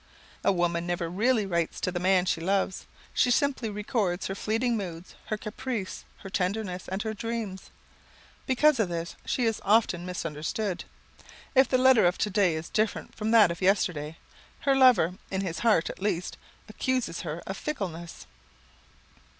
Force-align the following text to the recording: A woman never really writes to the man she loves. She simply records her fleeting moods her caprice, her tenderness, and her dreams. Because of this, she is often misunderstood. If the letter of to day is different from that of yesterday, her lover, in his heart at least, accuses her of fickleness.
A 0.43 0.51
woman 0.51 0.87
never 0.87 1.07
really 1.09 1.45
writes 1.45 1.79
to 1.81 1.91
the 1.91 1.99
man 1.99 2.25
she 2.25 2.41
loves. 2.41 2.87
She 3.13 3.29
simply 3.29 3.69
records 3.69 4.25
her 4.25 4.33
fleeting 4.33 4.75
moods 4.75 5.13
her 5.27 5.37
caprice, 5.37 6.05
her 6.21 6.29
tenderness, 6.31 6.87
and 6.87 7.03
her 7.03 7.13
dreams. 7.13 7.69
Because 8.47 8.79
of 8.79 8.89
this, 8.89 9.15
she 9.25 9.45
is 9.45 9.61
often 9.63 10.03
misunderstood. 10.03 10.85
If 11.53 11.69
the 11.69 11.77
letter 11.77 12.07
of 12.07 12.17
to 12.17 12.31
day 12.31 12.55
is 12.55 12.67
different 12.69 13.13
from 13.13 13.29
that 13.29 13.51
of 13.51 13.61
yesterday, 13.61 14.17
her 14.61 14.75
lover, 14.75 15.19
in 15.29 15.41
his 15.41 15.59
heart 15.59 15.87
at 15.91 16.01
least, 16.01 16.35
accuses 16.67 17.21
her 17.21 17.43
of 17.45 17.55
fickleness. 17.55 18.25